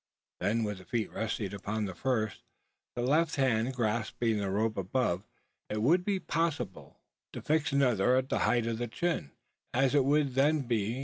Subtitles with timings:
[0.39, 2.41] Then with the feet resting upon the first,
[2.95, 5.27] and the left hand grasping the rope above,
[5.69, 7.01] it would be possible
[7.33, 9.29] to fix another at the height of the chin,
[9.75, 10.99] as it would then be.